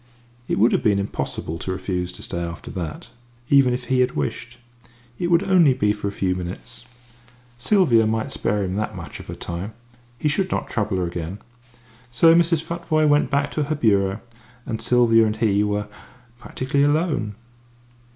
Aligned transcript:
It 0.47 0.57
would 0.57 0.71
have 0.71 0.81
been 0.81 0.97
impossible 0.97 1.59
to 1.59 1.71
refuse 1.71 2.11
to 2.13 2.23
stay 2.23 2.39
after 2.41 2.71
that 2.71 3.09
even 3.51 3.71
if 3.71 3.83
he 3.83 3.99
had 3.99 4.13
wished. 4.15 4.57
It 5.19 5.27
would 5.27 5.43
only 5.43 5.75
be 5.75 5.93
for 5.93 6.07
a 6.07 6.11
few 6.11 6.35
minutes. 6.35 6.85
Sylvia 7.59 8.07
might 8.07 8.31
spare 8.31 8.63
him 8.63 8.77
that 8.77 8.95
much 8.95 9.19
of 9.19 9.27
her 9.27 9.35
time. 9.35 9.75
He 10.17 10.27
should 10.27 10.49
not 10.49 10.67
trouble 10.67 10.97
her 10.97 11.05
again. 11.05 11.37
So 12.09 12.33
Mrs. 12.33 12.63
Futvoye 12.63 13.07
went 13.07 13.29
back 13.29 13.51
to 13.51 13.65
her 13.65 13.75
bureau, 13.75 14.21
and 14.65 14.81
Sylvia 14.81 15.23
and 15.27 15.35
he 15.35 15.63
were 15.63 15.87
practically 16.39 16.81
alone. 16.81 17.35